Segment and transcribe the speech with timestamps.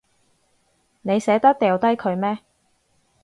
[1.03, 2.39] 你捨得掉低佢咩？